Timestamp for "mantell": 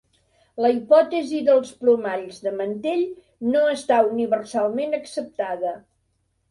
2.63-3.05